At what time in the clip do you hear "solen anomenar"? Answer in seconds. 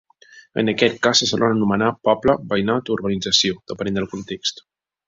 1.33-1.91